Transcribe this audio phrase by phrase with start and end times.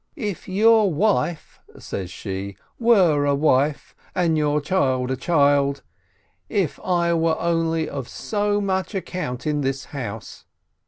[0.15, 5.83] "If your wife," says she, "were a wife, and your child, a child—
[6.49, 10.45] if I were only of so much account in this house